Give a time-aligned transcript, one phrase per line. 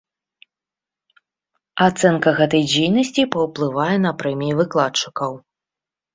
[1.87, 5.31] Ацэнка гэтай дзейнасці паўплывае на прэміі выкладчыкаў.